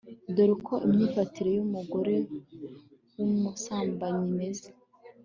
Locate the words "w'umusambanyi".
3.15-4.23